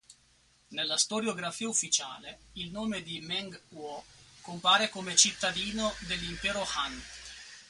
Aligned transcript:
Nella 0.69 0.97
storiografia 0.97 1.69
ufficiale, 1.69 2.39
il 2.53 2.71
nome 2.71 3.03
di 3.03 3.21
Meng 3.21 3.61
Huo 3.69 4.03
compare 4.41 4.89
come 4.89 5.15
cittadino 5.15 5.93
dell'impero 6.07 6.65
Han. 6.75 7.03